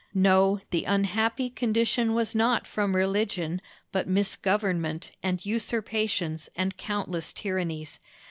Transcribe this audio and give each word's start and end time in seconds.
No, 0.15 0.59
the 0.71 0.85
unhappy 0.85 1.51
condition 1.51 2.15
was 2.15 2.33
not 2.33 2.65
from 2.65 2.95
religion, 2.95 3.61
but 3.91 4.07
misgovernment 4.07 5.11
and 5.21 5.45
usurpations 5.45 6.49
and 6.55 6.75
countless 6.75 7.31
tyrannies. 7.31 7.99